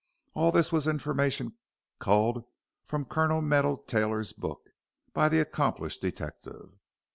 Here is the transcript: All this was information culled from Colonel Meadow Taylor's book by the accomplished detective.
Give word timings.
All 0.33 0.51
this 0.51 0.71
was 0.71 0.87
information 0.87 1.57
culled 1.99 2.43
from 2.87 3.05
Colonel 3.05 3.39
Meadow 3.39 3.83
Taylor's 3.85 4.33
book 4.33 4.71
by 5.13 5.29
the 5.29 5.39
accomplished 5.39 6.01
detective. 6.01 6.71